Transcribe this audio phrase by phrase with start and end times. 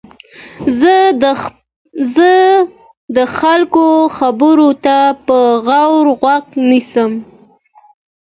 [0.79, 0.95] زه
[3.15, 3.85] د خلکو
[4.17, 7.11] خبرو ته په غور غوږ نیسم.